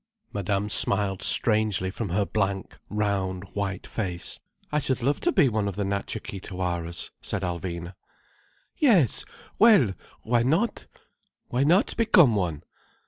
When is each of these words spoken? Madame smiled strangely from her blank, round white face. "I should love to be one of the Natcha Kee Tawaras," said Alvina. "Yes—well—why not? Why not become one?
Madame 0.33 0.67
smiled 0.67 1.21
strangely 1.21 1.91
from 1.91 2.09
her 2.09 2.25
blank, 2.25 2.75
round 2.89 3.43
white 3.53 3.85
face. 3.85 4.39
"I 4.71 4.79
should 4.79 5.03
love 5.03 5.19
to 5.19 5.31
be 5.31 5.47
one 5.47 5.67
of 5.67 5.75
the 5.75 5.83
Natcha 5.83 6.19
Kee 6.23 6.39
Tawaras," 6.39 7.11
said 7.21 7.43
Alvina. 7.43 7.93
"Yes—well—why 8.77 10.41
not? 10.41 10.87
Why 11.49 11.63
not 11.63 11.95
become 11.97 12.35
one? 12.35 12.63